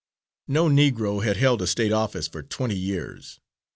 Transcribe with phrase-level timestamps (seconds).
[0.47, 3.39] No Negro had held a State office for twenty years.